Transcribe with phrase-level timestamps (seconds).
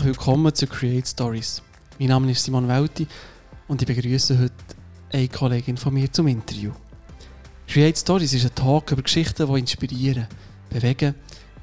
[0.00, 1.60] Herzlich willkommen zu Create Stories.
[1.98, 3.06] Mein Name ist Simon Welti
[3.68, 4.54] und ich begrüße heute
[5.12, 6.72] eine Kollegin von mir zum Interview.
[7.68, 10.26] Create Stories ist ein Talk über Geschichten, die inspirieren,
[10.70, 11.16] bewegen,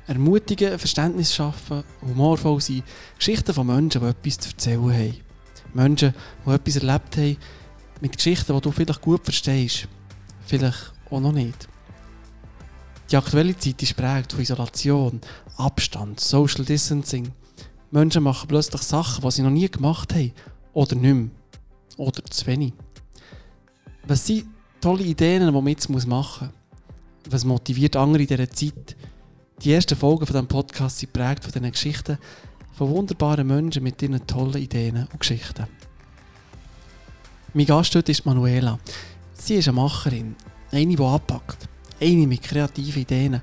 [0.06, 2.84] ermutigen, Verständnis schaffen, humorvoll sein.
[3.18, 5.18] Geschichten von Menschen, die etwas zu erzählen haben.
[5.74, 6.14] Menschen,
[6.46, 7.38] die etwas erlebt haben,
[8.02, 9.88] mit Geschichten, die du vielleicht gut verstehst,
[10.46, 11.68] vielleicht auch noch nicht.
[13.10, 15.22] Die aktuelle Zeit ist prägt von Isolation,
[15.58, 17.32] Abstand, Social Distancing.
[17.92, 20.34] Menschen machen plötzlich Sachen, die sie noch nie gemacht haben.
[20.74, 21.30] Oder nicht mehr.
[21.98, 22.74] Oder zu wenig.
[24.06, 24.46] Was sind
[24.82, 26.50] tolle Ideen, die man jetzt machen muss?
[27.30, 28.96] Was motiviert andere in dieser Zeit?
[29.64, 32.18] Die ersten Folgen von diesem Podcast sind prägt von diesen Geschichten
[32.74, 35.66] von wunderbaren Menschen mit ihren tollen Ideen und Geschichten.
[37.54, 38.78] Mein Gast heute ist Manuela.
[39.34, 40.36] Sie ist eine Macherin,
[40.72, 41.68] eine, die anpackt,
[42.00, 43.42] eine mit kreativen Ideen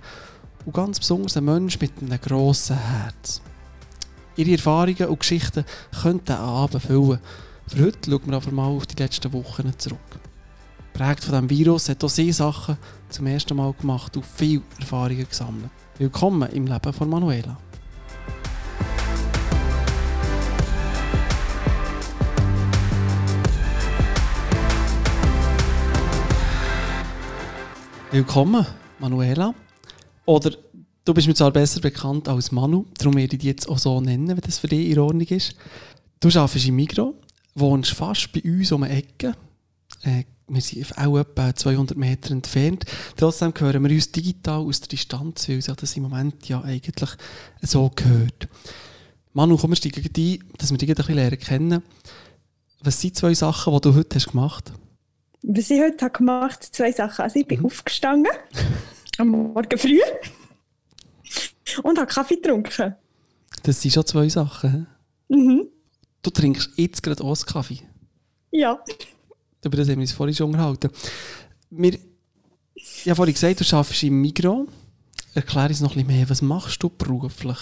[0.65, 3.43] und ganz besonders ein Mensch mit einem grossen Herz.
[4.37, 5.65] Ihre Erfahrungen und Geschichten
[6.03, 7.21] könnten einen Abend füllen.
[7.69, 9.99] Für heute schauen wir aber mal auf die letzten Wochen zurück.
[10.93, 12.77] Prägt von diesem Virus hat auch sie Sachen
[13.11, 15.71] zum ersten Mal gemacht und viele Erfahrungen gesammelt.
[15.99, 17.57] Willkommen im Leben von Manuela.
[28.11, 28.67] Willkommen,
[28.99, 29.55] Manuela.
[30.27, 30.51] Oder
[31.05, 34.01] du bist mir zwar besser bekannt als Manu, darum werde ich dich jetzt auch so
[34.01, 35.55] nennen, wenn das für dich in Ordnung ist.
[36.21, 37.15] Du arbeitest im Migro,
[37.55, 39.35] wohnst fast bei uns um die Ecke.
[40.03, 42.85] Äh, wir sind auch etwa 200 Meter entfernt.
[43.17, 47.11] Trotzdem hören wir uns digital aus der Distanz, weil sich das im Moment ja eigentlich
[47.63, 48.49] so gehört.
[49.33, 51.83] Manu, komm, wir steigen ein, dass wir dich ein bisschen lernen kennen.
[52.83, 54.81] Was sind zwei Sachen, die du heute hast gemacht hast?
[55.43, 57.23] Was ich heute habe gemacht habe, zwei Sachen.
[57.23, 57.67] Also ich bin mhm.
[57.67, 58.33] aufgestanden,
[59.19, 60.01] am Morgen früh,
[61.83, 62.95] und habe Kaffee getrunken.
[63.63, 64.87] Das sind schon zwei Sachen.
[65.29, 65.69] Mhm.
[66.23, 67.81] Du trinkst jetzt gerade auch Kaffee?
[68.51, 68.83] Ja.
[69.65, 70.91] Über das haben wir uns vorhin schon unterhalten.
[71.71, 71.99] Wir,
[72.75, 74.69] ich habe vorhin gesagt, du arbeitest im Migros.
[75.35, 76.31] Erklär uns noch ein bisschen mehr.
[76.31, 77.59] Was machst du beruflich?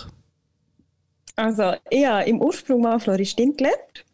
[1.36, 4.04] Also, ich habe im Ursprung mal Floristin gelernt.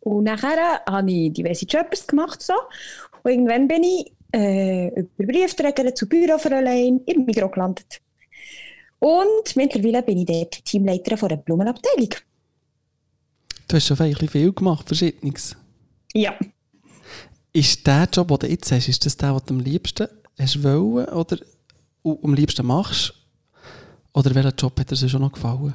[0.00, 2.42] Und nachher habe ich diverse Jobs gemacht.
[2.42, 2.54] So.
[3.22, 8.00] Und irgendwann bin ich äh, über Briefträger zu Bürofräulein in Migros gelandet.
[8.98, 12.10] Und mittlerweile bin ich dort Teamleiterin von der Blumenabteilung.
[13.68, 15.56] Du hast schon eigentlich viel gemacht, Verschiedenes.
[16.12, 16.34] Ja.
[17.52, 20.62] Ist der Job, den du jetzt hast, ist das der, den du am liebsten hast
[20.62, 21.38] wollen oder
[22.04, 23.14] am liebsten machst?
[24.12, 25.74] Oder welcher Job hat dir schon noch gefallen?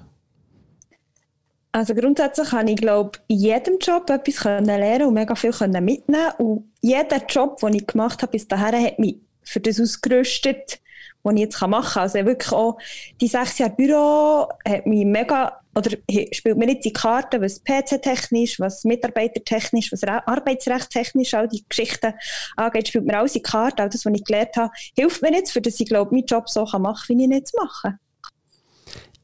[1.72, 6.72] Also grundsätzlich habe ich, glaube in jedem Job etwas lernen und mega viel mitnehmen Und
[6.82, 9.18] jeder Job, den ich gemacht habe bis dahin, hat mich
[9.50, 10.80] für das ausgerüstet,
[11.24, 12.04] was ich jetzt machen kann.
[12.04, 12.78] Also wirklich auch
[13.20, 15.92] die sechs Jahre Büro hat mich mega, oder
[16.32, 22.14] spielt mir jetzt die Karten, was PC-technisch, was mitarbeitertechnisch, was arbeitsrechtstechnisch, all die Geschichten
[22.56, 23.82] angeht, spielt mir alles in die Karten.
[23.82, 26.50] All das, was ich gelernt habe, hilft mir jetzt, für das ich glaube, meinen Job
[26.50, 28.00] so machen kann, wie ich ihn jetzt mache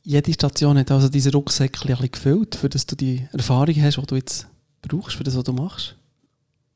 [0.05, 4.15] jede Station hat also diese Rucksäckchen gefüllt, für dass du die Erfahrung hast, die du
[4.15, 4.47] jetzt
[4.81, 5.95] brauchst, für das, was du machst?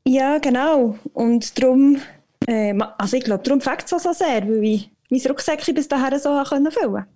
[0.06, 0.98] Ja, genau.
[1.12, 1.98] Und darum,
[2.46, 5.88] äh, also ich glaube, darum fängt es auch so sehr, weil ich mein Rucksäckchen bis
[5.88, 7.06] dahin so füllen konnte.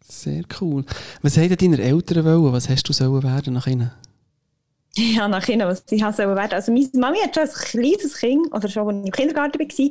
[0.00, 0.84] Sehr cool.
[1.22, 2.52] Was haben deine Eltern wollen?
[2.52, 3.90] Was hast du sollen werden nach ihnen?
[4.96, 6.54] Ja, nach ihnen, was ich sollen werden.
[6.54, 9.90] Also meine Mami hat schon als kleines Kind, oder schon, als ich im Kindergarten war,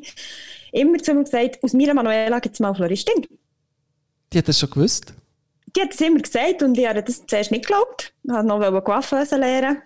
[0.73, 3.25] immer zu mir gesagt, aus meiner Manuela gibt es mal Floristin.
[4.33, 5.13] Die hat das schon gewusst?
[5.77, 8.13] die hat es immer gesagt und ich habe das zuerst nicht geglaubt.
[8.23, 9.81] Ich wollte noch Coiffeuse lernen.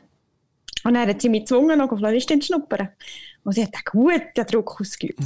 [0.84, 2.90] Und dann hat sie mich gezwungen, noch Floristin zu schnuppern.
[3.44, 5.20] Und sie hat einen guten Druck ausgeübt.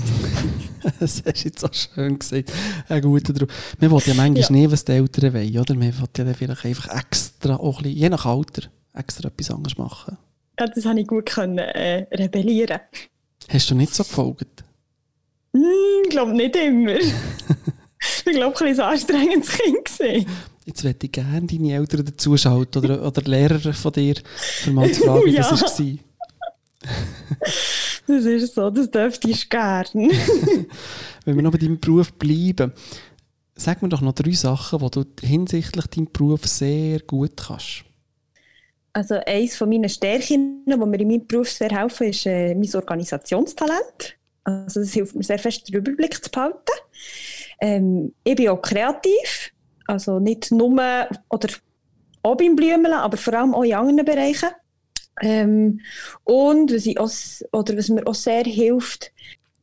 [0.99, 2.51] das hast du jetzt so schön gesagt.
[2.87, 3.49] Ein guter Druck.
[3.79, 4.51] Man will ja manchmal ja.
[4.51, 5.73] nie, was die Eltern wollen, oder?
[5.73, 9.51] Man will ja dann vielleicht einfach extra, auch ein bisschen, je nach Alter, extra etwas
[9.51, 10.17] anderes machen.
[10.57, 12.79] Ja, das habe ich gut können, äh, rebellieren.
[13.49, 14.63] Hast du nicht so gefolgt?
[15.51, 16.95] Ich glaube nicht immer.
[16.95, 20.25] ich glaube, ein bisschen anstrengendes Kind gesehen.
[20.65, 25.01] Jetzt möchte ich gerne deine Eltern dazuschalten oder, oder Lehrer von dir, für mal zu
[25.01, 25.47] fragen, wie ja.
[25.47, 25.85] das war.
[28.07, 29.85] Das ist so, das dürfte ich gerne.
[31.25, 32.73] Wenn wir noch bei deinem Beruf bleiben,
[33.55, 37.85] sag mir doch noch drei Sachen, die du hinsichtlich deinem Beruf sehr gut kannst.
[38.93, 42.75] Also eines von meinen Stärken, die mir in meinem Beruf sehr helfen, ist äh, mein
[42.75, 44.17] Organisationstalent.
[44.45, 46.59] Also das hilft mir sehr fest, den Überblick zu behalten.
[47.59, 49.51] Ähm, ich bin auch kreativ,
[49.87, 51.49] also nicht nur oder
[52.23, 54.49] auch beim Blümeln, aber vor allem auch in anderen Bereichen.
[55.21, 55.81] Ähm,
[56.23, 57.09] und was, ich auch,
[57.51, 59.11] oder was mir auch sehr hilft,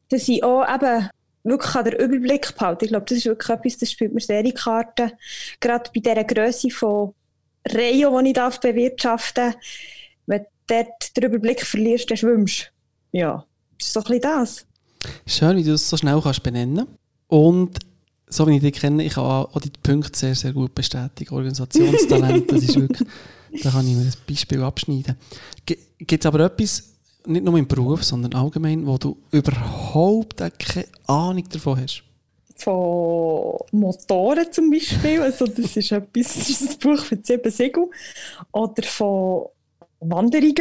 [0.09, 1.09] dass ich auch eben
[1.45, 2.85] wirklich an den Überblick behalte.
[2.85, 5.13] Ich glaube, das ist wirklich etwas, das spielt mir sehr in Karten.
[5.61, 7.15] Gerade bei dieser Größe von
[7.69, 9.57] Rayon, den ich darf bewirtschaften darf.
[10.27, 12.73] Wenn du dort den Überblick verlierst, dann schwimmst
[13.11, 13.45] Ja,
[13.79, 14.67] das ist so ein bisschen das.
[15.27, 16.87] Schön, wie du es so schnell kannst benennen
[17.27, 17.79] Und
[18.33, 21.35] so wie ich dich kenne, ich kann auch die Punkte sehr, sehr gut bestätigen.
[21.35, 23.09] Organisationstalent, das ist wirklich,
[23.63, 25.17] da kann ich mir ein Beispiel abschneiden.
[25.67, 26.95] Gibt es aber etwas,
[27.27, 32.03] nicht nur im Beruf, sondern allgemein, wo du überhaupt keine Ahnung davon hast?
[32.57, 37.91] Von Motoren zum Beispiel, also das ist etwas, das ist ein Buch für sieben Segel.
[38.53, 39.47] Oder von
[40.01, 40.55] Wanderungen,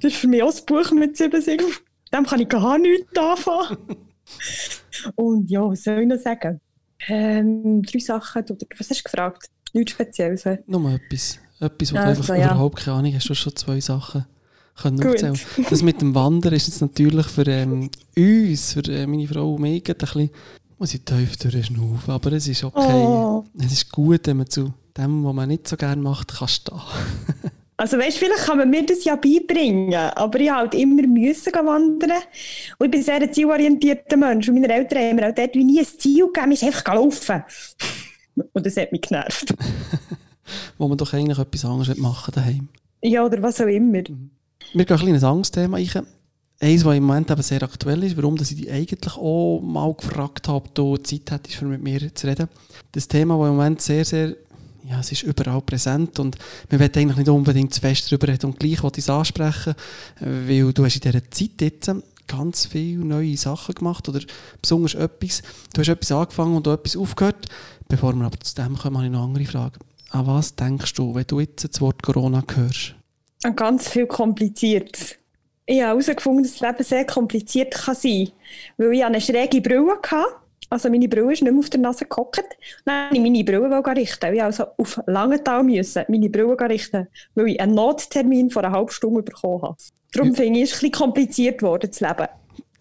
[0.00, 1.72] das ist für mich auch ein Buch mit sieben Segeln.
[2.12, 3.78] Dem kann ich gar nichts anfangen.
[5.14, 6.60] Und ja, was soll ich noch sagen?
[7.08, 9.48] Ähm, drei Sachen, oder was hast du gefragt?
[9.72, 10.44] Nichts Spezielles?
[10.66, 11.38] Nur etwas.
[11.60, 12.50] Etwas, wo also, du einfach ja.
[12.50, 13.26] überhaupt keine Ahnung hast.
[13.26, 14.26] Du hast schon zwei Sachen
[14.74, 15.38] können.
[15.70, 19.62] Das mit dem Wandern ist jetzt natürlich für ähm, uns, für äh, meine Frau und
[19.62, 20.30] mich, ein bisschen,
[20.78, 22.92] muss ich tief durchschnaufen, aber es ist okay.
[22.92, 23.44] Oh.
[23.58, 26.80] Es ist gut, wenn man zu dem, was man nicht so gerne macht, kann stehen.
[27.82, 32.22] Also weißt, vielleicht kann man mir das ja beibringen, aber ich halt immer müssen wandern.
[32.78, 34.48] Und ich bin sehr ein zielorientierter Mensch.
[34.48, 37.42] Und meine Eltern haben mir auch dort wie nie ein Ziel gegeben, ist einfach laufen.
[38.52, 39.52] Und das hat mich genervt.
[40.78, 42.68] Wo man doch eigentlich etwas anderes machen daheim.
[43.02, 43.98] Ja, oder was auch immer.
[44.08, 44.30] Mhm.
[44.74, 46.06] Wir gehen ein kleines Angstthema ein.
[46.60, 49.92] Eins, das im Moment eben sehr aktuell ist, warum dass ich dich eigentlich auch mal
[49.92, 52.48] gefragt habe, ob du Zeit hättest, für mit mir zu reden.
[52.92, 54.36] Das Thema, das im Moment sehr, sehr
[54.92, 56.36] ja, es ist überall präsent und
[56.68, 59.74] wir wollen eigentlich nicht unbedingt zu fest darüber reden und gleich wollte ich es ansprechen,
[60.20, 61.90] weil du hast in dieser Zeit jetzt
[62.26, 64.20] ganz viele neue Sachen gemacht oder
[64.60, 65.42] besonders etwas.
[65.74, 67.46] Du hast etwas angefangen und etwas aufgehört.
[67.88, 69.78] Bevor wir aber zu dem kommen, habe ich noch eine andere Frage.
[70.10, 72.94] An was denkst du, wenn du jetzt das Wort Corona hörst?
[73.42, 75.18] An ganz viel kompliziert.
[75.66, 78.34] Ich habe herausgefunden, dass das Leben sehr kompliziert kann sein kann.
[78.76, 80.41] Weil ich eine schräge Brille hatte
[80.72, 82.42] also meine Brille ist nicht mehr auf der Nase gehockt.
[82.86, 84.34] Dann musste ich meine Brille richten.
[84.34, 88.90] Ich also auf Langenthal müssen meine Brille richten, weil ich einen Nottermin vor einer halben
[88.90, 89.76] Stunde bekommen habe.
[90.12, 92.26] Darum finde ich, es ein bisschen kompliziert geworden, zu leben.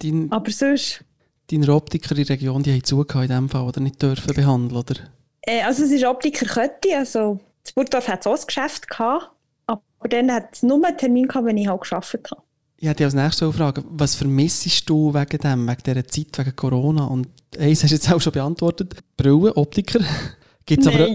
[0.01, 1.03] Dein, Aber sonst...
[1.51, 4.81] Deine Optiker in der Region, die haben zugehört in dem Fall, oder nicht dürfen behandeln,
[4.81, 4.95] oder?
[5.41, 9.31] Äh, also es ist Optikerkette, also das Burgdorf hat so ein Geschäft gehabt,
[9.65, 12.41] aber dann hat es nur einen Termin gehabt, wenn ich halt gearbeitet habe.
[12.81, 13.83] Ich hätte als nächstes eine Frage.
[13.91, 17.05] Was vermissest du wegen dem, wegen dieser Zeit, wegen Corona?
[17.05, 17.27] Und
[17.59, 18.95] eins hast du jetzt auch schon beantwortet.
[19.15, 19.99] Brille, Optiker.
[20.65, 21.09] Gibt's aber,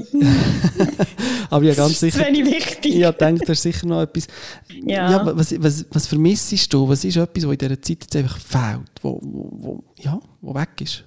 [1.51, 2.21] aber ja, ganz sicher.
[2.21, 2.95] Das ist wichtig.
[2.95, 4.29] Ja, denke, da ist sicher noch etwas.
[4.71, 5.11] Ja.
[5.11, 6.89] ja was, was, was vermissest du?
[6.89, 10.55] Was ist etwas, was in dieser Zeit jetzt einfach fehlt, wo, wo, wo, ja, wo
[10.55, 11.03] weg ist?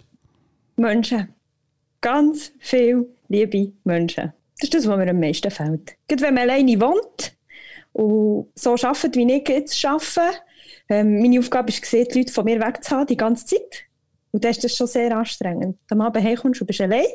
[0.75, 1.29] Menschen.
[2.01, 4.33] Ganz viele liebe Menschen.
[4.59, 5.95] Das ist das, was mir am meisten fehlt.
[6.09, 7.33] Gerade wenn man alleine wohnt
[7.93, 10.39] und so arbeitet, wie ich jetzt arbeite,
[10.89, 13.83] ähm, meine Aufgabe ist die Leute von mir wegzuhaben, die ganze Zeit.
[14.31, 15.77] Und das ist das schon sehr anstrengend.
[15.89, 17.05] Am Abend herkommst und bist allein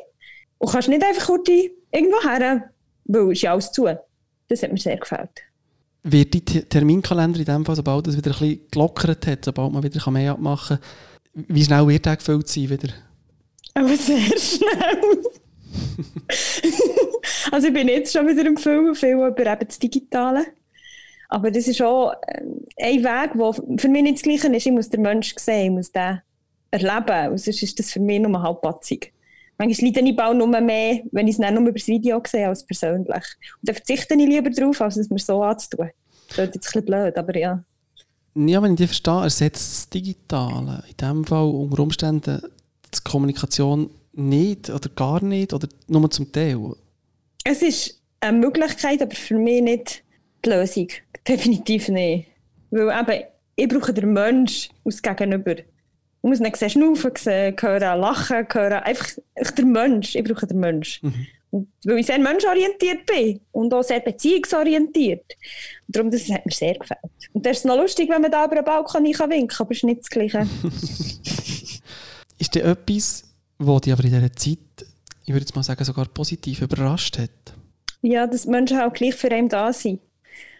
[0.57, 2.69] und kannst nicht einfach kurz irgendwo her,
[3.05, 3.87] weil es ja alles zu.
[4.47, 5.41] Das hat mir sehr gefällt.
[6.03, 9.83] Wird dein Terminkalender in dem Fall, sobald es wieder ein bisschen gelockert hat, sobald man
[9.83, 12.93] wieder mehr abmachen kann, wie schnell wird der gefüllt sein wieder?
[13.73, 15.23] Aber sehr schnell.
[17.51, 20.45] also ich bin jetzt schon wieder im Film, viel über eben das Digitale.
[21.29, 22.41] Aber das ist auch äh,
[22.77, 24.65] ein Weg, der für mich nicht das Gleiche ist.
[24.65, 26.19] Ich muss den Menschen sehen, ich muss den
[26.71, 27.31] erleben.
[27.31, 29.11] Und sonst ist das für mich nur halbpatzig.
[29.57, 32.47] Manchmal leide ich auch nur mehr, wenn ich es nicht nur über das Video sehe,
[32.47, 33.07] als persönlich.
[33.07, 33.23] Und
[33.63, 35.89] dann verzichte ich lieber darauf, als es mir so anzutun.
[36.27, 37.63] Das ist jetzt ein bisschen blöd, aber ja.
[38.35, 42.41] Ja, wenn ich dich verstehe, ersetzt das Digitale in diesem Fall unter Umständen
[42.93, 46.73] die Kommunikation nicht oder gar nicht oder nur zum Teil?
[47.45, 50.03] Es ist eine Möglichkeit, aber für mich nicht
[50.43, 50.87] die Lösung.
[51.27, 52.27] Definitiv nicht.
[52.71, 53.23] Weil eben,
[53.55, 55.57] ich brauche den Mensch aus Gegenüber.
[55.57, 55.65] Ich
[56.21, 58.83] muss nicht sehen, schnaufen, sehen, hören, lachen, hören.
[58.83, 59.07] Einfach
[59.57, 60.15] der Mensch.
[60.15, 61.01] Ich brauche den Mensch.
[61.01, 61.27] Mhm.
[61.51, 65.23] Und weil ich sehr menschorientiert bin und auch sehr beziehungsorientiert.
[65.87, 66.99] Und darum, das hat mir sehr gefällt.
[67.31, 69.77] Und das ist noch lustig, wenn man da über einen Balkon winken kann, aber es
[69.77, 70.39] ist nicht das Gleiche.
[72.37, 73.23] ist dir etwas,
[73.57, 74.57] was dich aber in dieser Zeit,
[75.23, 77.29] ich würde jetzt mal sagen, sogar positiv überrascht hat?
[78.01, 80.01] Ja, dass Menschen auch gleich für einen da sind.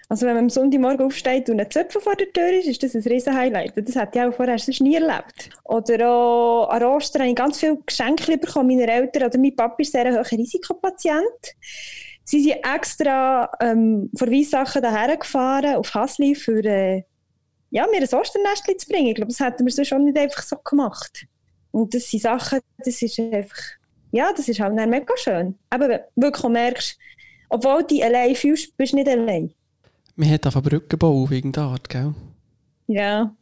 [0.07, 2.95] Also wenn man am Sonntagmorgen aufsteht und ein Zöpfen vor der Tür ist, ist das
[2.95, 3.73] ein riesen Highlight.
[3.75, 5.49] Das hätte ich auch vorher sonst nie erlebt.
[5.63, 9.23] Oder auch an Ostern habe ich ganz viele Geschenke bekommen meiner Eltern.
[9.23, 11.55] Oder mein Papa ist sehr ein hoher Risikopatient.
[12.23, 17.03] Sie sind extra ähm, vor Weissachen daher gefahren, auf Hasli, für äh,
[17.71, 19.07] ja, mir ein Osternestchen zu bringen.
[19.07, 21.25] Ich glaube, das hätten wir so schon nicht einfach so gemacht.
[21.71, 23.57] Und das sind Sachen, das ist einfach,
[24.11, 25.55] ja, das ist halt mega schön.
[25.69, 26.97] Aber wirklich merkst,
[27.49, 29.53] obwohl du allein fühlst, bist du nicht allein.
[30.15, 32.13] Man hat auf Brücken bauen wegen der Art, gell?
[32.87, 33.35] Ja,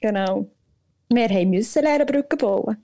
[0.00, 0.48] genau.
[1.08, 2.76] Wir haben müssen lernen, Brücken bauen.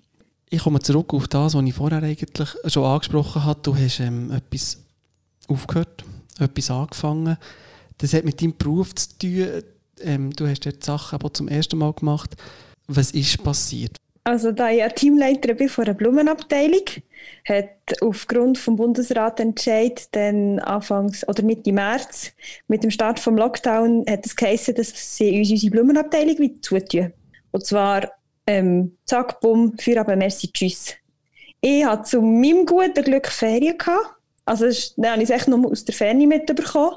[0.50, 3.61] Ich komme zurück auf das, was ich vorher eigentlich schon angesprochen habe.
[3.62, 4.83] Du hast ähm, etwas
[5.47, 6.04] aufgehört,
[6.38, 7.37] etwas angefangen.
[7.99, 9.62] Das hat mit deinem Beruf zu tun.
[10.00, 12.35] Ähm, du hast dort Sachen aber zum ersten Mal gemacht.
[12.87, 13.97] Was ist passiert?
[14.28, 16.82] Also da ich Teamleiter bin von einer Blumenabteilung,
[17.49, 22.32] hat aufgrund vom Bundesrat Entscheid dann Anfangs oder Mitte März
[22.66, 27.14] mit dem Start vom Lockdown hat es geheißen, dass sie uns unsere Blumenabteilung wieder zutun.
[27.52, 28.12] Und zwar
[28.47, 30.92] ähm, zack, bumm, für aber merci, tschüss.
[31.62, 34.14] Ich hatte zu meinem guten Glück Ferien gehabt.
[34.44, 34.66] Also
[34.99, 36.97] dann habe ich es echt nur aus der Ferne mitbekommen.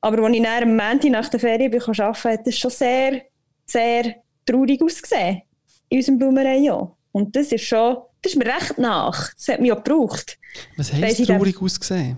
[0.00, 3.22] Aber als ich dann am Montag nach der Ferien bin, arbeiten hat es schon sehr,
[3.66, 5.42] sehr traurig ausgesehen
[5.92, 6.90] in unserem Blumenrayon.
[7.12, 9.32] Und das ist schon, das ist mir recht nach.
[9.34, 10.38] Das hat mich auch gebraucht.
[10.76, 12.16] Was heisst traurig ausgesehen?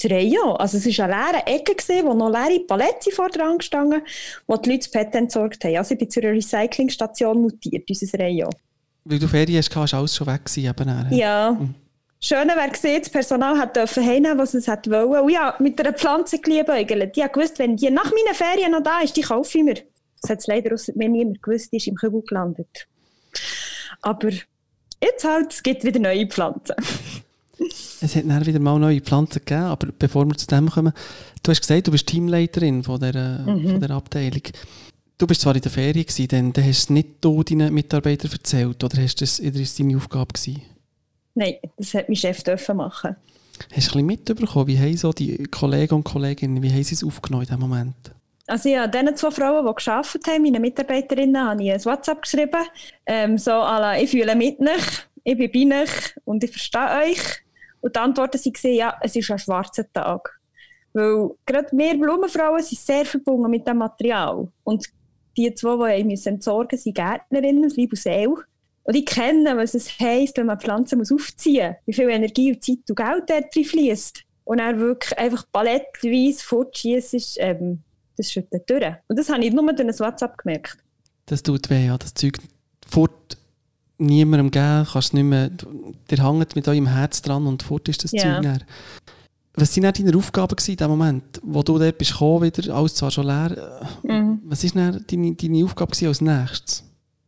[0.00, 0.56] Das Rayon.
[0.56, 4.02] Also es war eine leere Ecke, gewesen, wo noch leere Paletten vor dran gestanden
[4.46, 5.76] wo die Leute das Pet entsorgt haben.
[5.76, 8.54] Also ich bin zu einer Recyclingstation mutiert, unser Rayon.
[9.04, 11.56] Weil du Ferien hast, war alles schon weg gewesen, eben Ja.
[11.58, 11.74] Mhm.
[12.20, 15.24] Schöner wäre gesehen, das Personal hat dürfen heimnehmen, was es hat wollen.
[15.24, 17.16] Und ja, mit einer Pflanze geliebäugelt.
[17.16, 19.76] Hat gewusst, wenn die nach meinen Ferien noch da ist, die kaufe ich mir.
[20.20, 22.88] Das hat es leider mir niemand gewusst, die ist im Kübel gelandet.
[24.02, 24.30] Aber
[25.02, 26.74] jetzt halt, es gibt wieder neue Pflanzen.
[28.00, 30.92] es hat dann wieder mal neue Pflanzen gegeben, aber bevor wir zu dem kommen,
[31.42, 33.68] du hast gesagt, du bist Teamleiterin von der, mhm.
[33.68, 34.42] von der Abteilung.
[35.16, 38.30] Du bist zwar in der Ferien gewesen, dann, dann hast du nicht du deinen Mitarbeitern
[38.30, 40.62] erzählt, oder hast das, oder ist das deine Aufgabe gewesen?
[41.34, 43.16] Nein, das hat mein Chef dürfen machen.
[43.72, 46.94] Hast du ein bisschen mitbekommen, wie haben so die Kollegen und Kolleginnen, wie haben sie
[46.94, 48.12] es aufgenommen in diesem Moment?
[48.48, 52.64] Also ja, diesen zwei Frauen, die gearbeitet haben, meine Mitarbeiterinnen, habe ich ein WhatsApp geschrieben.
[53.04, 57.42] Ähm, so, la, ich fühle mit euch, ich bin bei euch und ich verstehe euch.
[57.82, 60.40] Und die Antworten waren, ja, es ist ein schwarzer Tag.
[60.94, 64.48] Weil gerade wir Blumenfrauen sind sehr verbunden mit dem Material.
[64.64, 64.86] Und
[65.36, 68.34] die zwei, die ich entsorgen müssen, sind Gärtnerinnen, Liebe und Seele.
[68.84, 72.64] Und ich kenne, was es heisst, wenn man Pflanzen aufziehen muss, wie viel Energie und
[72.64, 74.22] Zeit und Geld dort fließt.
[74.44, 77.82] Und dann wirklich einfach palettweise fortschießen, ähm,
[78.18, 78.94] das schüttet durch.
[79.08, 80.78] Und das habe ich nur durch ein WhatsApp gemerkt.
[81.26, 81.98] Das tut weh, ja.
[81.98, 82.38] Das Zeug
[82.86, 83.36] fort
[83.98, 85.50] niemandem geben, kannst nicht mehr,
[86.10, 88.22] der hängt mit eurem Herz dran und fort ist das ja.
[88.22, 88.60] Zeug näher.
[89.54, 93.10] Was waren deine Aufgaben in dem Moment, wo du dort bist gekommen, wieder, alles zwar
[93.10, 94.40] schon leer, mhm.
[94.44, 96.84] was war deine, deine Aufgabe als nächstes?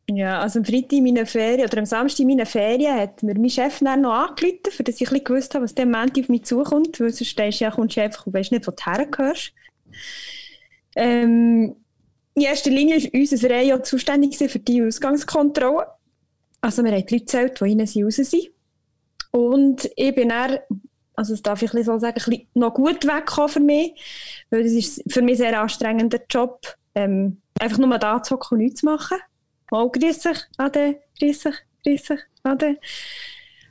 [0.09, 3.35] Ja, also am Freitag in meinen Ferien, oder am Samstag in meinen Ferien hat mir
[3.35, 6.29] mein Chef dann noch angerufen, für dass ich ein gewusst habe, was der Moment auf
[6.29, 8.85] mich zukommt, weil sonst stehst du ja, kommst du einfach und weißt nicht, wo du
[8.85, 9.53] hergehörst.
[10.97, 11.77] Ähm,
[12.35, 15.87] in erster Linie war unser Reihe zuständig für die Ausgangskontrolle.
[16.61, 18.51] Also wir haben die Leute gezählt, die rein sind, raus sind.
[19.33, 20.59] Und ich bin dann,
[21.15, 23.93] also das darf ich so sagen, noch gut weggekommen für mich,
[24.51, 26.61] weil das ist für mich ein sehr anstrengender Job,
[26.95, 29.19] ähm, einfach nur da zu hocken und nichts zu machen.
[29.71, 31.55] Mal grüß dich, Ade, grüß dich,
[31.85, 32.79] grüß dich, Ade.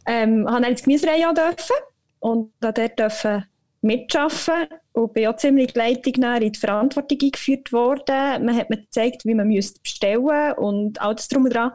[0.05, 1.75] Ähm, habe dann ins Gemüsereihe dürfen
[2.19, 3.45] und dort dürfen
[3.81, 8.45] mitarbeiten und bin auch ziemlich Leitung in die Verantwortung eingeführt worden.
[8.45, 11.71] Man hat mir gezeigt, wie man müsste bestellen und alles drum und dran,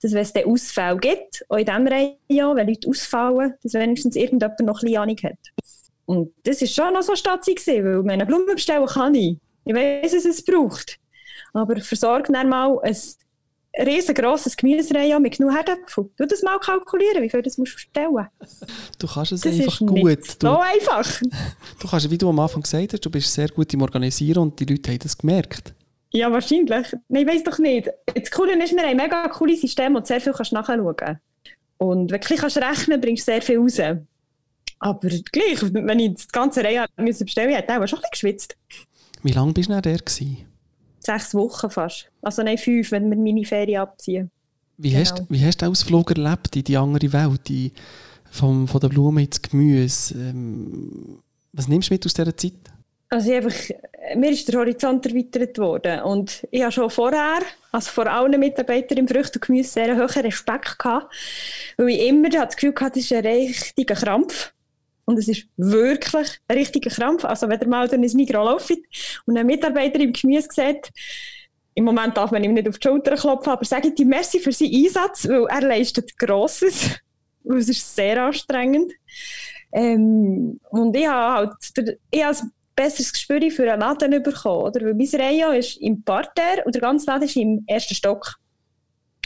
[0.00, 4.16] dass wenn es dann Ausfälle gibt, auch in diesem Region, wenn Leute ausfallen, dass wenigstens
[4.16, 5.38] irgendjemand noch ein bisschen Ahnung hat.
[6.06, 9.36] Und das war schon noch so statzig, weil meine Blumen bestellen kann ich.
[9.64, 10.98] Ich weiß, dass es braucht.
[11.52, 12.96] Aber versorge dann mal ein
[13.78, 16.10] riesengroßes Gemüsereihe mit genug Herdöpfel.
[16.16, 18.28] Du das mal kalkulieren, wie viel das musst du bestellen.
[18.98, 20.24] Du kannst es das einfach gut.
[20.40, 21.20] so einfach.
[21.80, 24.60] Du kannst, wie du am Anfang gesagt hast, du bist sehr gut im Organisieren und
[24.60, 25.74] die Leute haben das gemerkt.
[26.12, 26.94] Ja, wahrscheinlich.
[27.08, 27.88] Nein, ich weiß doch nicht.
[28.14, 31.18] Das Coole ist, wir haben ein mega cooles System, du sehr viel kannst nachschauen.
[31.78, 33.80] Und wenn du kannst rechnen bringst du sehr viel raus.
[34.78, 38.10] Aber gleich, wenn ich das ganze Reihe bestellen musste, hätte ich auch schon ein bisschen
[38.10, 38.56] geschwitzt.
[39.22, 40.51] Wie lange bist du denn der gewesen?
[41.04, 42.08] Sechs Wochen fast.
[42.22, 44.30] Also nein, fünf, wenn wir meine Ferien abziehen.
[44.78, 45.00] Wie, genau.
[45.00, 47.72] hast, wie hast du Ausflug erlebt in die andere Welt, die,
[48.30, 50.14] vom, von der Blume ins Gemüse?
[50.14, 51.18] Ähm,
[51.52, 52.54] was nimmst du mit aus dieser Zeit?
[53.10, 53.54] Also einfach,
[54.16, 58.96] mir ist der Horizont erweitert worden und ich habe schon vorher, also vor allen Mitarbeitern
[58.96, 61.14] im Früchte und Gemüse, sehr hohen Respekt gehabt,
[61.76, 64.54] weil ich immer das Gefühl hatte, das ist ein richtiger Krampf.
[65.04, 67.24] Und es ist wirklich ein richtiger Krampf.
[67.24, 68.78] Also wenn ihr mal durch ein Mikro läuft
[69.26, 70.90] und ein Mitarbeiter im Gemüse sieht,
[71.74, 74.52] im Moment darf man ihm nicht auf die Schulter klopfen, aber sage ihm Merci für
[74.52, 76.90] seinen Einsatz, weil er leistet Grosses.
[77.44, 78.92] Es ist sehr anstrengend.
[79.72, 84.62] Ähm, und ich habe halt ich habe ein besseres Gespür für einen Laden bekommen.
[84.62, 84.86] Oder?
[84.86, 88.36] Weil mein Rayon ist im Parterre und der ganze Laden ist im ersten Stock.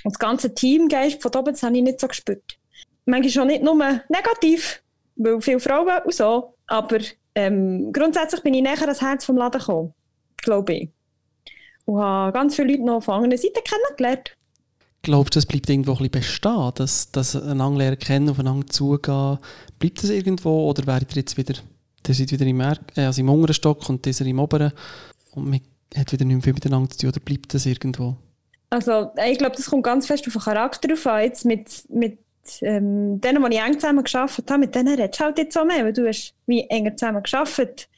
[0.03, 2.59] Und das ganze Teamgeist von oben, das habe ich nicht so gespürt.
[3.05, 3.75] Manchmal schon nicht nur
[4.09, 4.83] negativ,
[5.17, 6.55] weil viele Frauen und so.
[6.67, 6.99] Aber
[7.35, 9.95] ähm, grundsätzlich bin ich näher ans Herz vom Laden gekommen,
[10.39, 10.91] glaube ich.
[11.85, 14.37] Und habe ganz viele Leute noch von anderen Seiten kennengelernt.
[15.03, 19.39] Glaubst du, das bleibt irgendwo ein bisschen bestehen, dass, dass einander lernen kennen, aufeinander zugehen?
[19.79, 21.55] Bleibt das irgendwo oder werdet ihr jetzt wieder
[22.09, 24.73] ihr seid wieder im, er äh, also im unteren Stock und dieser im oberen
[25.33, 25.61] und man
[25.97, 28.17] hat wieder nicht mehr viel miteinander zu tun oder bleibt das irgendwo?
[28.71, 32.19] Also ich glaube, das kommt ganz fest auf den Charakter auf Jetzt mit, mit
[32.63, 35.65] ähm, denen, die ich eng zusammen gearbeitet habe, mit denen redest du halt jetzt auch
[35.65, 37.89] mehr, weil du hast wie enger zusammen gearbeitet.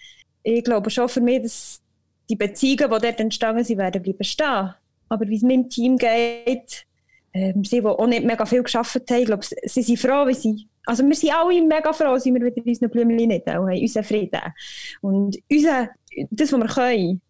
[0.43, 1.83] Ich glaube schon für mich, dass
[2.29, 4.75] die Beziehungen, die dort entstanden sind, werden bleiben stehen.
[5.09, 6.85] Aber wie es meinem Team geht,
[7.33, 10.35] ähm, sie, die auch nicht mega viel gearbeitet haben, ich glaube, sie sind froh, wie
[10.35, 13.53] sie also wir sind alle mega froh, sind wir wieder in unseren Blümchen nicht und
[13.53, 14.41] haben unseren Frieden.
[15.03, 15.91] Und unser,
[16.31, 17.21] das, was wir können.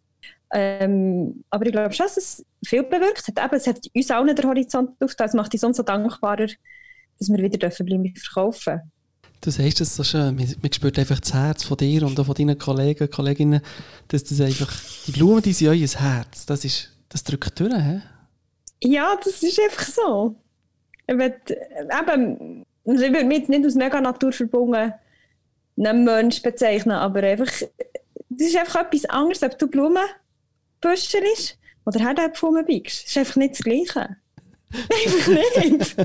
[0.55, 3.45] Ähm, aber ich glaube schon, dass es viel bewirkt hat.
[3.45, 5.27] Eben, es hat uns allen den Horizont aufgetan.
[5.27, 6.47] Es macht uns umso dankbarer,
[7.19, 8.81] dass wir wieder dürfen Blümchen verkaufen
[9.41, 12.27] Du sagst es so schön, man, man spürt einfach das Herz von dir und auch
[12.27, 13.61] von deinen Kollegen und Kolleginnen,
[14.09, 14.73] dass das einfach,
[15.07, 18.01] die Blumen, die sind euer Herz, das, ist, das drückt durch, he?
[18.83, 20.35] Ja, das ist einfach so.
[21.07, 24.93] Eben, also ich würde mich jetzt nicht als mega naturverbunden
[25.79, 31.57] einen Mensch bezeichnen, aber einfach, das ist einfach etwas anderes, ob du Blumenbüscher ist
[31.87, 33.05] oder Herdäpfel biegst.
[33.05, 34.17] Das ist einfach nicht das Gleiche.
[34.73, 35.29] Einfach
[35.63, 35.97] nicht.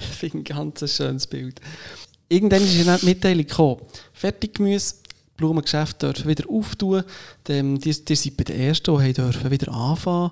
[0.00, 1.60] ich finde ein ganz schönes Bild.
[2.28, 3.82] Irgendwann ist eine Mitteilung gekommen.
[4.12, 4.96] Fertiggemüse,
[5.36, 7.04] Blumengeschäfte dürfen wieder auftun.
[7.46, 10.30] Die, die, die sind bei den ersten, die dürfen wieder anfangen,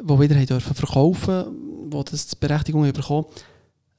[0.00, 3.26] die wieder dürfen verkaufen, die das die Berechtigung bekommen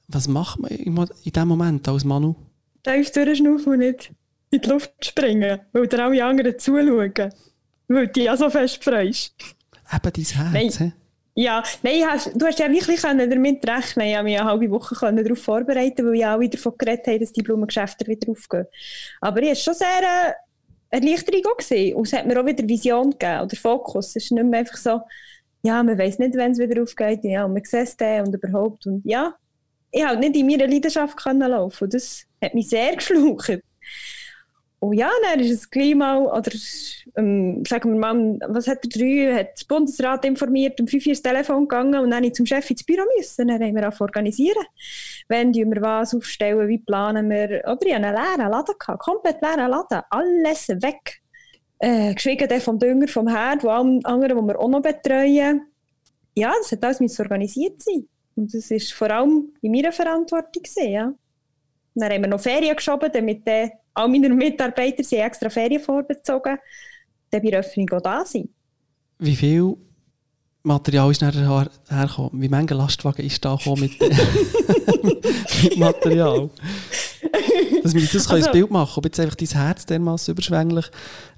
[0.08, 2.36] was macht man in diesem Moment als Manu?
[2.82, 4.12] Tief durchschnaufen und nicht
[4.50, 7.12] in die Luft springen, weil dir alle anderen zuschauen.
[7.88, 9.34] Weil du dich ja so fest freust.
[9.92, 10.92] Eben dein Herz, nein.
[11.38, 14.94] Ja, nein, hast, du hast ja wirklich damit rechnen Ich habe mich eine halbe Woche
[14.94, 18.64] darauf vorbereiten weil ja alle davon geredet haben, dass die Blumengeschäfte wieder aufgehen.
[19.20, 20.32] Aber ich war schon sehr äh,
[20.88, 21.94] Erleichterung auch gesehen.
[21.94, 24.08] Und es hat mir auch wieder Vision gegeben oder Fokus.
[24.08, 25.02] Es ist nicht mehr einfach so,
[25.62, 28.34] ja, man weiß nicht, wenn es wieder aufgeht, ja, und man sieht es dann und
[28.34, 28.86] überhaupt.
[28.86, 29.34] Und ja,
[29.90, 31.90] ich konnte nicht in meiner Leidenschaft können laufen.
[31.90, 33.60] Das hat mich sehr geschluckt.
[34.78, 36.52] Und ja, dann ist es mal, oder
[37.16, 41.10] ähm, sagen wir mal, was hat der drei, hat das Bundesrat informiert, um fünf Uhr
[41.10, 43.48] ins Telefon gegangen und dann ich zum Chef ins Büro müssen.
[43.48, 44.64] Dann haben wir auch organisieren.
[45.28, 49.40] Wenn wir was aufstellen, wie planen wir, oder ich hatte einen leeren Laden, gehabt, komplett
[49.40, 51.22] leeren Laden, alles weg.
[51.78, 55.62] Äh, geschwiegen vom Dünger, vom Herd, wo alle anderen, die wir auch noch betreuen.
[56.34, 58.06] Ja, das hat alles organisiert sein.
[58.34, 60.62] Und das war vor allem in meiner Verantwortung.
[60.62, 61.12] Gewesen, ja.
[61.94, 66.58] Dann haben wir noch Ferien geschoben, damit äh, all meine Mitarbeiter sie extra Ferien vorbezogen,
[67.30, 68.50] dann bei der Öffnung auch da sind.
[69.18, 69.76] Wie viel
[70.62, 72.42] Material ist nachher hergekommen?
[72.42, 73.98] Wie viele Lastwagen ist da mit,
[75.62, 76.50] mit Material?
[77.82, 80.86] Dass wir das also, ein Bild machen ob jetzt einfach dein Herz dermaßen überschwänglich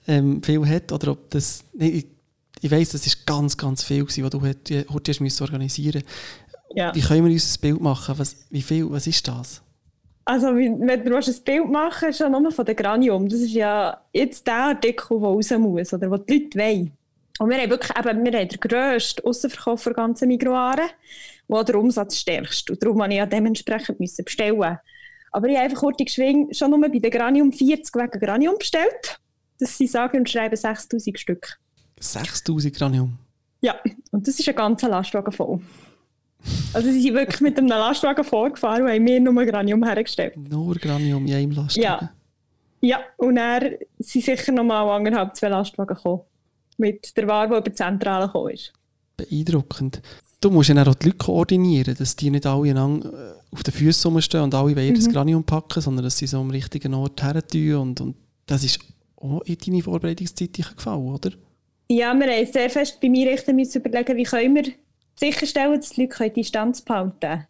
[0.06, 1.64] ähm, viel hat oder ob das...
[1.74, 2.06] Nee, ich,
[2.60, 6.06] ich weiss, das war ganz, ganz viel, was du heute organisieren musst.
[6.74, 6.94] Ja.
[6.94, 8.18] Wie können wir uns ein Bild machen?
[8.18, 9.62] Was, wie viel, was ist das?
[10.28, 13.30] Also, wenn du ein Bild machen willst, schon nur von der Granium.
[13.30, 16.92] Das ist ja jetzt der Artikel, der raus muss, oder was die Leute wollen.
[17.38, 20.82] Und wir haben wirklich eben, wir haben den grössten Aussenverkauf der ganzen Migroare,
[21.48, 22.68] der Umsatz stärkst.
[22.68, 24.78] Und darum musste ich ja dementsprechend müssen bestellen.
[25.32, 29.18] Aber ich habe einfach kurz geschwingt, schon nur bei der Granium 40 wegen Granium bestellt.
[29.58, 31.58] Das sind sage und schreiben 6000 Stück.
[32.00, 33.18] 6000 Granium?
[33.62, 33.76] Ja,
[34.10, 35.60] und das ist ein ganzer Lastwagen voll.
[36.78, 40.36] Also sie sind wirklich mit einem Lastwagen vorgefahren und haben mir nur Granium hergestellt.
[40.36, 41.82] Nur Granium in einem Lastwagen?
[41.82, 42.10] Ja.
[42.80, 46.20] Ja, und er sind sicher noch mal anderthalb, zwei Lastwagen gekommen.
[46.76, 48.72] Mit der Ware, die über die Zentrale gekommen ist.
[49.16, 50.00] Beeindruckend.
[50.40, 54.12] Du musst ja auch die Leute koordinieren, dass die nicht alle äh, auf den Füßen
[54.12, 54.94] rumstehen und alle wollen mhm.
[54.94, 57.74] das Granium packen, sondern dass sie so am richtigen Ort her tun.
[57.74, 58.78] Und, und das ist
[59.16, 61.30] auch in deine Vorbereitungszeit gefallen, oder?
[61.88, 64.72] Ja, wir haben sehr fest bei mir müssen überlegen, wie können wir
[65.18, 67.46] sicherstellen, dass die Leute die Distanz behalten können.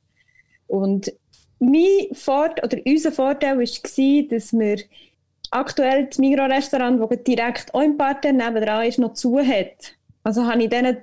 [0.66, 1.12] Und
[1.58, 4.78] mein Vorteil, oder unser Vorteil war, dass wir
[5.50, 9.94] aktuell das Migros-Restaurant, das direkt auch im Partner nebenan ist, noch zu hat.
[10.22, 10.98] Also habe ich denen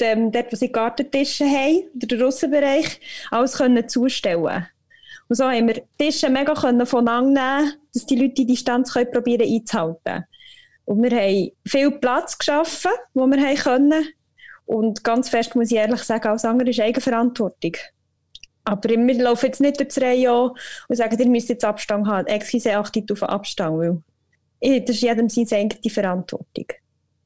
[0.00, 4.66] dem, dort, wo sie Gartentische haben, oder den Russenbereich, alles können zustellen
[5.28, 9.10] Und so haben wir Tische mega können voneinander nehmen, dass die Leute die Distanz können
[9.10, 10.24] probieren einzuhalten.
[10.84, 14.08] Und wir haben viel Platz geschaffen, wo wir haben können.
[14.68, 17.72] Und ganz fest muss ich ehrlich sagen, alles andere ist Eigenverantwortung.
[18.64, 20.50] Aber wir laufen jetzt nicht durchs Rayon
[20.88, 22.26] und sagen, ihr müsst jetzt Abstand haben.
[22.26, 23.78] Excuse, achtet auf den Abstand.
[23.78, 26.66] Weil das ist jedem seine eigene Verantwortung.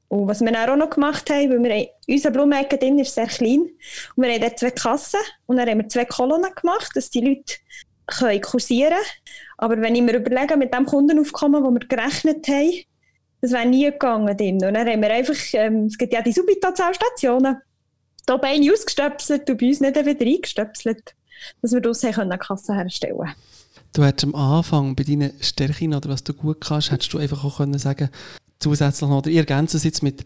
[0.06, 3.62] Und was wir auch noch gemacht haben, weil wir unser Blumenecke drin ist sehr klein
[4.14, 7.22] und wir haben dort zwei Kassen und dann haben wir zwei Kolonnen gemacht, dass die
[7.22, 7.54] Leute
[8.06, 9.04] können kursieren können.
[9.56, 12.84] Aber wenn ich mir überlege, mit dem Kundenaufkommen, das wir gerechnet haben,
[13.42, 14.34] das wäre nie gegangen.
[14.36, 14.54] Drin.
[14.54, 17.56] Und dann haben wir einfach, ähm, es gibt ja die Subitozahlstationen,
[18.24, 21.14] da eine ausgestöpselt und bei uns nicht wieder eingestöpselt,
[21.60, 23.34] dass wir daraus eine Kasse herstellen können.
[23.92, 27.44] Du hättest am Anfang bei deinen Stärken oder was du gut kannst, hättest du einfach
[27.44, 28.08] auch können sagen,
[28.60, 30.24] zusätzlich noch, oder ihr ergänzt es jetzt mit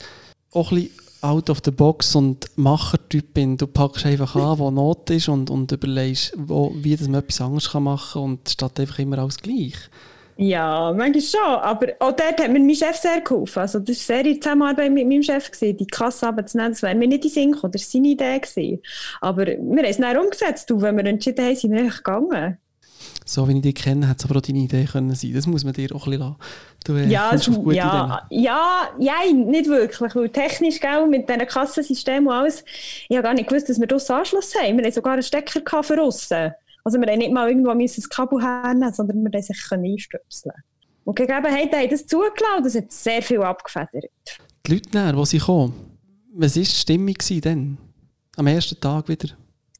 [0.52, 3.57] auch ein bisschen out of the box und Machertyp bin.
[3.57, 7.40] Du packst einfach an, wo Not ist und, und überlegst, wo, wie das man etwas
[7.40, 9.74] anderes machen kann und statt einfach immer alles gleich.
[10.38, 11.40] Ja, manchmal schon.
[11.40, 13.61] Aber auch dort hat mir mein Chef sehr geholfen.
[13.61, 15.51] Also, das war sehr in Zusammenarbeit mit meinem Chef.
[15.51, 15.79] Gewesen.
[15.79, 17.72] Die Kasse abzunehmen, das wäre mir nicht in Sinn gekommen.
[17.72, 18.38] Das war seine Idee.
[18.38, 18.83] Gewesen.
[19.20, 20.68] Aber wir haben es dann umgesetzt.
[20.68, 22.59] Du, wenn wir entschieden haben, sind wir echt gegangen.
[23.25, 25.64] So wie ich dich kenne, hätte es aber auch deine Idee können sein Das muss
[25.64, 26.37] man dir auch ein bisschen lassen.
[26.85, 30.14] Du äh, ja, also, gut ja, ja, ja, nicht wirklich.
[30.14, 32.64] Weil technisch, gell, mit diesem Kassensystem und alles,
[33.09, 34.77] ich habe gar nicht gewusst, dass wir das Anschluss haben.
[34.77, 36.53] Wir haben sogar einen Stecker für aussen.
[36.87, 40.55] Also wir haben nicht mal irgendwo ein Kabel hernehmen, sondern wir sich einstöpseln
[41.03, 44.38] Und die Gegebenheiten haben das zugelassen das hat sehr viel abgefedert.
[44.64, 45.75] Die Leute näher, die sie kommen,
[46.33, 47.79] was war die Stimmung dann?
[48.37, 49.31] Am ersten Tag wieder?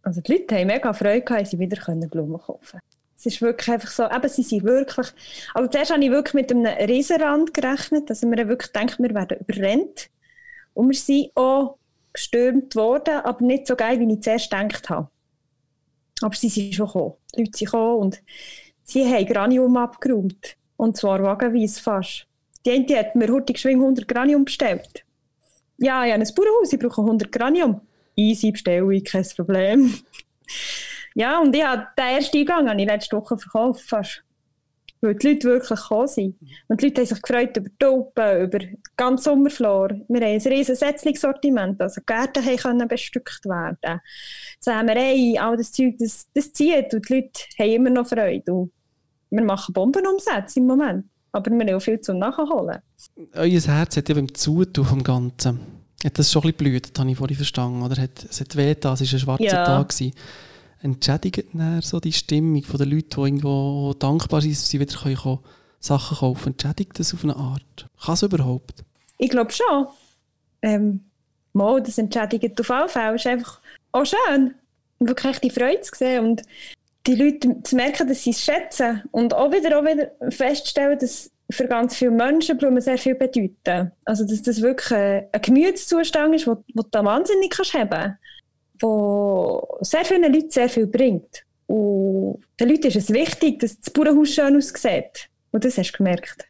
[0.03, 2.81] Also die Leute haben mega Freude gehabt, sie wieder Blumen kaufen
[3.17, 5.07] Es ist wirklich einfach so, eben, sie sind wirklich,
[5.55, 9.39] also zuerst habe ich wirklich mit einem Riesenrand gerechnet, dass wir wirklich denken, wir werden
[9.47, 10.11] überrennt.
[10.75, 11.79] Und wir sind auch
[12.13, 15.09] gestürmt worden, aber nicht so geil, wie ich zuerst gedacht habe.
[16.23, 17.15] Aber sie sind schon gekommen.
[17.35, 18.23] Die Leute sind gekommen und
[18.85, 20.57] sie haben Granium abgeräumt.
[20.77, 22.27] Und zwar wagenweise fast.
[22.65, 25.05] Die eine hat mir heute geschwing 100 Granium bestellt.
[25.79, 27.81] Ja, ich habe ein Bauernhaus, ich brauche 100 Granium.
[28.17, 29.95] Easy Bestellung, kein Problem.
[31.15, 34.26] ja, und ich habe den ersten Eingang habe ich letzte Woche verkauft fast
[35.07, 36.37] weil die Leute wirklich gekommen sind.
[36.69, 38.59] Und die Leute haben sich gefreut über Tauben, über
[38.97, 39.91] ganz Sommerflor.
[40.09, 44.01] Wir haben ein riesiges Setzlingssortiment, also die Gärten können bestückt werden.
[44.61, 48.53] Sämerei, all das Zeug, das, das zieht und die Leute haben immer noch Freude.
[48.53, 48.73] Und
[49.31, 52.79] wir machen Bombenumsätze im Moment, aber wir haben auch viel zum Nachholen.
[53.35, 55.61] Euer Herz hat ja beim Zutun vom Ganzen,
[56.05, 58.01] hat das schon ein bisschen blüht, das habe ich vorhin verstanden, oder?
[58.01, 59.65] Hat, es hat weh es war ein schwarzer ja.
[59.65, 59.89] Tag.
[59.89, 60.13] Gewesen
[60.87, 61.49] entschädigt
[61.83, 65.41] so die Stimmung der Leute, die irgendwo dankbar sind, dass sie wieder können
[65.81, 67.89] Sachen kaufen Entschädigt das auf eine Art?
[68.03, 68.85] Kann es überhaupt?
[69.19, 69.87] Ich glaube schon.
[70.63, 71.05] Ähm,
[71.53, 73.15] mal, das entschädigt auf alle Fälle.
[73.15, 73.61] Es ist einfach
[73.93, 74.55] auch schön,
[74.99, 76.43] wirklich die Freude zu sehen und
[77.07, 81.31] die Leute zu merken, dass sie es schätzen und auch wieder, auch wieder feststellen, dass
[81.51, 83.93] für ganz viele Menschen Blumen sehr viel bedeuten.
[84.05, 84.93] Also, dass das wirklich
[85.33, 88.17] ein Gemütszustand ist, den du wahnsinnig kannst haben kannst
[88.81, 91.45] wo sehr vielen Leuten sehr viel bringt.
[91.67, 95.29] Und den Leuten ist es wichtig, dass das Bauernhaus schön aussieht.
[95.51, 96.47] Und das hast du gemerkt.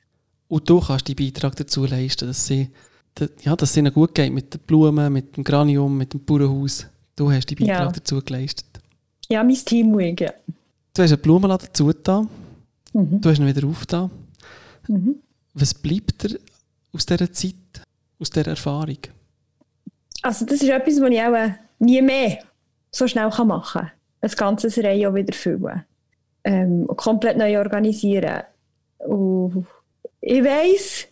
[0.49, 2.71] Und du kannst deinen Beitrag dazu leisten, dass, sie,
[3.43, 6.87] ja, dass es ihnen gut geht mit den Blumen, mit dem Granium, mit dem Bauernhaus.
[7.17, 7.93] Du hast deinen Beitrag ja.
[7.93, 8.67] dazu geleistet.
[9.29, 10.33] Ja, mein Team, ja.
[10.95, 12.29] Du hast einen Blumenladen zugetan.
[12.93, 13.21] Mhm.
[13.21, 14.11] Du hast ihn wieder aufgetan.
[14.89, 15.17] Mhm.
[15.55, 16.39] Was bleibt dir
[16.93, 17.55] aus dieser Zeit,
[18.19, 18.99] aus dieser Erfahrung?
[20.23, 22.39] Also das ist etwas, was ich auch äh, nie mehr
[22.91, 23.91] so schnell machen kann.
[24.21, 25.85] Ein ganzes Reihe wieder füllen.
[26.45, 28.43] Ähm, komplett neu organisieren.
[28.99, 29.67] Und
[30.21, 31.07] ich weiss,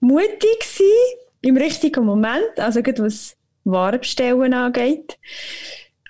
[0.00, 0.86] mutig sein
[1.42, 5.18] im richtigen Moment, also gerade was Warenbestellen angeht,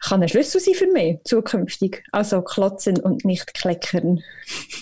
[0.01, 2.03] kann ein Schlüssel sein für mich zukünftig.
[2.11, 4.23] Also klotzen und nicht kleckern.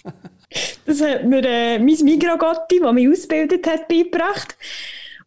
[0.86, 4.56] das hat mir äh, mein Migrogotti, der mich ausgebildet hat, beigebracht.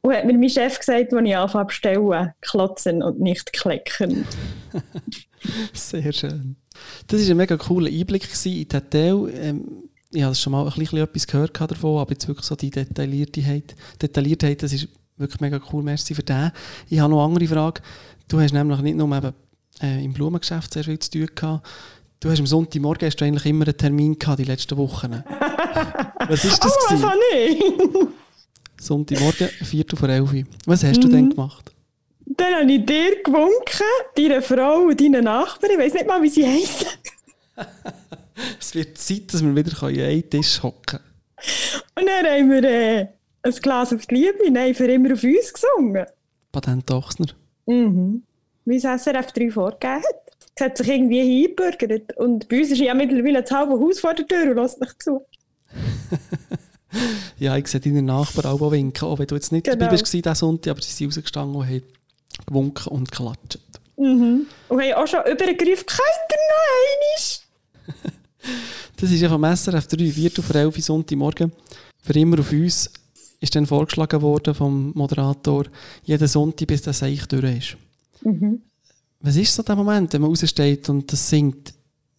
[0.01, 4.25] Und hat mir mein Chef gesagt, als ich anfange bestellen, klotzen und nicht klecken.
[5.73, 6.55] Sehr schön.
[7.07, 9.29] Das war ein mega cooler Einblick in die Detail.
[9.35, 12.69] Ähm, ich habe schon mal ein bisschen etwas gehört davon, aber jetzt wirklich so die
[12.69, 15.83] Detailliertheit, Detailliertheit das ist wirklich mega cool.
[15.83, 16.51] Merci für das.
[16.89, 17.81] Ich habe noch eine andere Frage.
[18.27, 19.33] Du hast nämlich nicht nur eben,
[19.81, 21.67] äh, im Blumengeschäft sehr viel zu tun gehabt.
[22.19, 25.11] Du hast am Sonntagmorgen hast du eigentlich immer einen Termin gehabt, die letzten Wochen.
[26.27, 26.71] Was ist das?
[26.71, 27.63] oh, was habe ich?
[28.81, 30.31] Sonntagmorgen, Viertel vor elf.
[30.65, 31.01] Was hast mhm.
[31.01, 31.71] du denn gemacht?
[32.25, 35.73] Dann habe ich dir gewunken, deiner Frau und deinen Nachbarn.
[35.73, 36.87] Ich weiß nicht mal, wie sie heißen.
[38.59, 40.99] es wird Zeit, dass wir wieder an einen Tisch hocken
[41.95, 43.07] Und dann haben wir äh,
[43.43, 46.05] ein Glas auf die Liebe, nein, für immer auf uns gesungen.
[46.51, 47.27] Patent Ochsner.
[47.67, 48.23] Mhm.
[48.65, 50.21] Wie es SRF 3 vorgegeben hat.
[50.55, 52.17] Es hat sich irgendwie eingebürgert.
[52.17, 55.03] Und bei uns ist ja mittlerweile das halbe Haus vor der Tür und lässt nicht
[55.03, 55.25] zu.
[57.39, 59.77] ja, ich sehe deine Nachbarn auch winken, auch wenn du jetzt nicht genau.
[59.77, 61.83] dabei warst diesen Sonntag, aber sie sind rausgestanden und haben
[62.45, 63.59] gewunken und geklatscht.
[63.97, 64.47] Mhm.
[64.69, 66.37] Und haben auch schon übergegriffen, könnt ihr
[67.93, 68.11] noch
[68.97, 70.31] Das ist ja vom SRF 3, 4.
[70.31, 71.51] vor 11 Sonntagmorgen.
[72.03, 72.89] Für immer auf uns
[73.39, 75.65] ist dann vorgeschlagen worden vom Moderator,
[76.03, 77.77] jeden Sonntag, bis der Seich durch ist.
[78.23, 78.61] Mhm.
[79.19, 81.73] Was ist so der Moment, wenn man raussteht und das singt?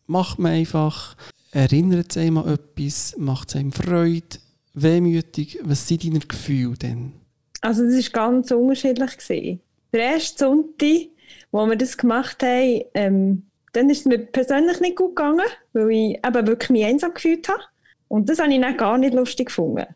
[0.07, 1.17] Macht man einfach,
[1.51, 4.39] erinnert es einem an etwas, macht es einem Freude?
[4.75, 5.59] Wehmütig.
[5.63, 7.13] Was sind deine Gefühle denn?
[7.61, 9.19] Also das war ganz unterschiedlich.
[9.19, 9.61] Gewesen.
[9.93, 11.09] Der erste Sonntag,
[11.51, 15.91] wo wir das gemacht haben, ähm, dann ist es mir persönlich nicht gut gegangen, weil
[15.91, 17.63] ich eben wirklich mich einsam gefühlt habe.
[18.09, 19.87] Und das habe ich dann gar nicht lustig gefunden.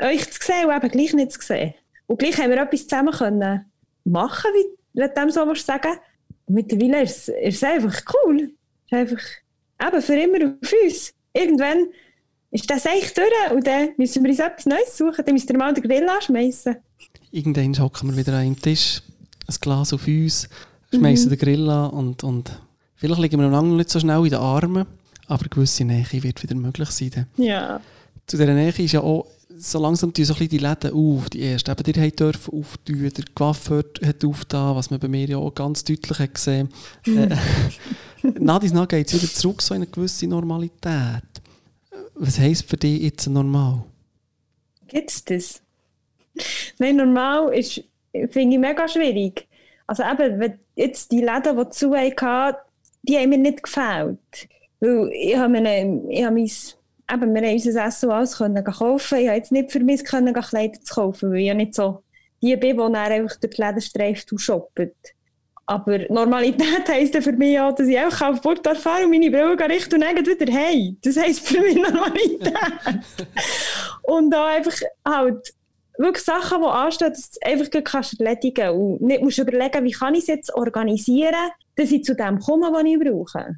[0.00, 1.74] Euch zu sehen und eben gleich nicht zu sehen.
[2.06, 3.64] Und gleich haben wir etwas zusammen können
[4.04, 5.92] machen, wie du dem so was sagen
[6.46, 8.50] Und mittlerweile ist es, ist es einfach cool.
[8.90, 9.22] Es ist einfach
[9.86, 11.14] eben für immer auf uns.
[11.32, 11.86] Irgendwann
[12.52, 15.24] ist das echt durch und dann müssen wir uns etwas Neues suchen.
[15.24, 16.76] Dann müssen wir mal den Grill anschmeißen.
[17.30, 19.02] Irgendwann hocken wir wieder an einem Tisch,
[19.48, 20.48] ein Glas auf uns,
[20.94, 21.30] schmeißen mhm.
[21.30, 22.52] den Grill an und, und
[22.94, 24.86] vielleicht liegen wir noch nicht so schnell in den Armen,
[25.26, 27.26] aber eine gewisse Nähe wird wieder möglich sein.
[27.38, 27.80] Ja.
[28.26, 31.70] Zu dieser Nähe ist ja auch so langsam so die Läden auf, die ersten.
[31.70, 35.84] Eben, die dürfen auftun, der Coiffeur hat aufgetan, was man bei mir ja auch ganz
[35.84, 36.68] deutlich hat gesehen
[37.06, 37.34] äh,
[38.38, 41.22] Nach dies nach geht es wieder zurück so in eine gewisse Normalität.
[42.14, 43.84] Was heisst für dich jetzt normal?
[44.88, 45.62] Gibt es das?
[46.78, 49.48] Nein, normal ist, finde ich mega schwierig.
[49.86, 52.56] Also eben, wenn jetzt die Läden, die zu hatten,
[53.02, 54.48] die haben mir nicht gefällt.
[54.80, 59.18] Weil ich habe, meine, ich habe mein, eben, wir haben unser Essen alles können kaufen.
[59.18, 62.02] Ich habe jetzt nicht vermisst, können, Kleider zu kaufen, weil ich ja nicht so
[62.42, 64.80] die bin, die dann einfach durch die Läden streift und shoppt.
[65.66, 69.58] Aber Normalität heisst für mich auch, dass ich einfach auf Porto fahre und meine Brille
[69.68, 70.96] richte und dann wieder hey.
[71.02, 72.52] Das heisst für mich Normalität.
[74.02, 74.74] und da einfach
[75.06, 75.54] halt
[75.98, 80.14] wirklich Sachen, die anstehen, dass du einfach kannst erledigen und nicht musst überlegen, wie kann
[80.14, 83.56] ich es jetzt organisieren, dass ich zu dem komme, was ich brauche.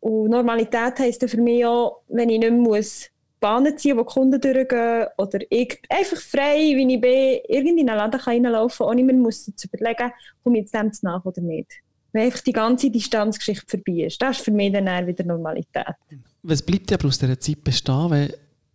[0.00, 4.12] Und Normalität heisst für mich auch, wenn ich nicht mehr muss Bahnen ziehen, wo die
[4.12, 8.88] Kunden durchgehen oder ich einfach frei, wie ich bin, irgendwie in einen Laden reinlaufen kann,
[8.88, 11.72] ohne mir muss zu überlegen, komme ich jetzt dem nach oder nicht.
[12.12, 14.20] Wenn einfach die ganze Distanzgeschichte vorbei ist.
[14.20, 15.94] Das ist für mich dann wieder Normalität.
[16.42, 18.32] Was bleibt aber aus dieser Zeit bestehen, wenn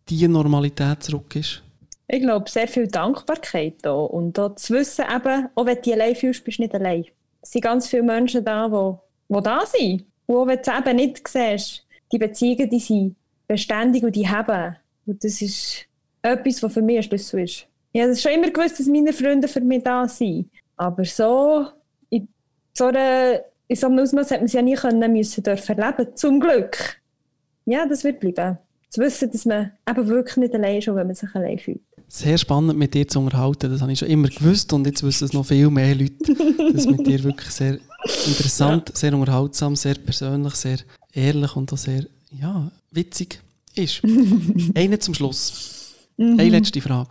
[0.08, 1.64] diese Normalität zurück ist?
[2.08, 3.94] Ich glaube, sehr viel Dankbarkeit da.
[3.94, 7.06] Und da zu wissen, eben, auch wenn du dich allein fühlst, bist du nicht allein.
[7.42, 10.06] Es sind ganz viele Menschen da, die, die da sind.
[10.26, 13.16] Und auch wenn du es eben nicht siehst, die Beziehungen, die sind
[13.54, 14.76] beständig und die haben.
[15.06, 15.86] Und das ist
[16.24, 17.68] etwas, was für mich ein Schlüssel ist.
[17.92, 20.50] Ich habe schon immer gewusst, dass meine Freunde für mich da sind.
[20.76, 21.68] Aber so,
[22.10, 22.28] in
[22.74, 26.16] so, einer, in so einem Ausmaß hat man es ja nie können, müssen dürfen erleben.
[26.16, 27.00] Zum Glück.
[27.66, 28.58] Ja, das wird bleiben.
[28.90, 31.82] Zu wissen, dass man eben wirklich nicht allein ist, wenn man sich allein fühlt.
[32.08, 33.72] Sehr spannend, mit dir zu unterhalten.
[33.72, 36.16] Das habe ich schon immer gewusst und jetzt wissen es noch viel mehr Leute.
[36.74, 37.78] Das ist mit dir wirklich sehr
[38.28, 38.96] interessant, ja.
[38.96, 40.78] sehr unterhaltsam, sehr persönlich, sehr
[41.14, 42.06] ehrlich und auch sehr
[42.40, 43.40] ja, witzig
[43.76, 44.02] ist.
[44.76, 45.96] Eine zum Schluss.
[46.18, 46.40] Mhm.
[46.40, 47.10] Eine letzte Frage.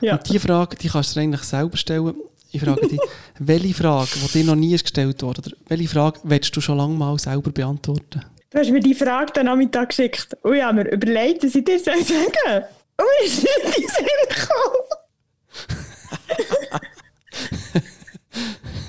[0.00, 0.14] Ja.
[0.14, 2.14] Und diese Frage die kannst du dir eigentlich selber stellen.
[2.52, 3.00] Ich frage dich,
[3.38, 6.94] welche Frage, die dir noch nie gestellt wurde, oder welche Frage willst du schon lange
[6.94, 8.24] mal selber beantworten?
[8.50, 10.36] Du hast mir die Frage dann am Mittag geschickt.
[10.42, 12.64] Und ich habe mir überlegt, dass ich dir sagen soll.
[12.96, 14.86] Und ich nicht in Sinn gekommen.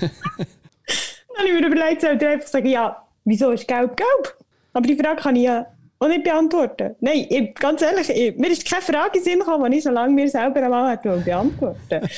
[0.00, 4.41] dann habe ich mir überlegt, soll ich einfach sagen, ja, wieso ist gelb gelb?
[4.72, 5.66] Aber die Frage kann ich ja
[5.98, 6.96] auch nicht beantworten.
[7.00, 9.90] Nein, ich, ganz ehrlich, ich, mir ist keine Frage in Sinn gekommen, die ich so
[9.90, 11.76] lange mir selber einmal beantworten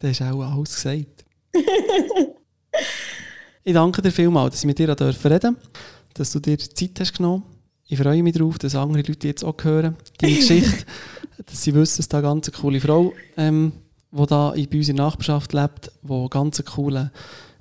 [0.00, 1.24] Das ist auch alles gesagt.
[3.64, 5.56] ich danke dir vielmals, dass ich mit dir reden durfte,
[6.14, 7.42] dass du dir Zeit hast genommen.
[7.86, 10.84] Ich freue mich darauf, dass andere Leute jetzt auch hören, deine Geschichte,
[11.46, 13.72] dass sie wissen, dass da eine ganz coole Frau, ähm,
[14.12, 17.10] die da bei uns in der Nachbarschaft lebt, die ganz coole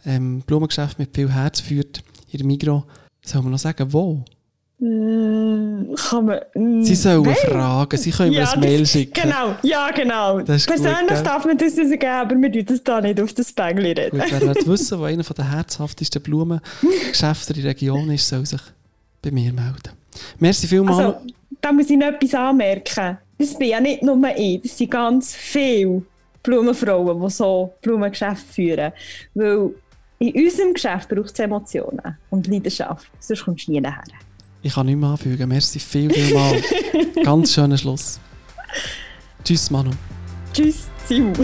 [0.05, 2.83] ähm, Blumengeschäft mit viel Herz führt, ihr Migros.
[3.27, 4.23] Soll man noch sagen, wo?
[4.79, 7.35] Mm, kann man, mm, Sie sollen nein.
[7.35, 9.21] fragen, Sie können ja, mir ein Mail schicken.
[9.21, 10.37] Genau, ja genau.
[10.37, 13.91] Persönlich gut, darf man das nicht geben, aber wir das da nicht auf das Bängli
[13.91, 14.17] reden.
[14.17, 18.61] Gut, wer will wissen, wo einer der herzhaftesten Blumengeschäfte in der Region ist, soll sich
[19.21, 19.91] bei mir melden.
[20.39, 20.99] Merci vielmals.
[20.99, 21.17] Also,
[21.59, 23.17] da muss ich noch etwas anmerken.
[23.37, 26.03] Das bin ja nicht nur ich, das sind ganz viele
[26.43, 28.93] Blumenfrauen, die so Blumengeschäfte führen.
[29.33, 29.71] Weil
[30.19, 34.03] in unserem Geschäft braucht es Emotionen und Leidenschaft, sonst kommst du nie nachher.
[34.63, 35.47] Ich kann nicht mehr anfügen.
[35.47, 36.61] Merci viel, viel mal.
[37.23, 38.19] Ganz schöner Schluss.
[39.43, 39.91] Tschüss, Manu.
[40.53, 41.35] Tschüss, Simon.